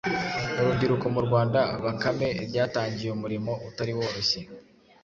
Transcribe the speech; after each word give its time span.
urubyiruko 0.59 1.05
mu 1.15 1.21
Rwanda, 1.27 1.59
Bakame, 1.83 2.27
ryatangiye 2.47 3.09
umurimo 3.13 3.51
utari 3.67 3.91
woroshye 3.97 4.41